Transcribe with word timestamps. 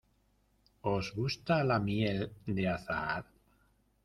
¿Os 0.95 1.11
gusta 1.17 1.57
la 1.73 1.77
miel 1.85 2.25
de 2.57 2.67
azahar? 2.73 3.23